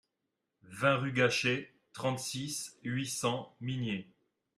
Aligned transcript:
vingt 0.63 0.95
rue 0.95 1.11
Gachet, 1.13 1.75
trente-six, 1.93 2.75
huit 2.81 3.05
cents, 3.05 3.55
Migné 3.61 4.07